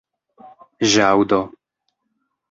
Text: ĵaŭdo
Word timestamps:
ĵaŭdo 0.91 1.39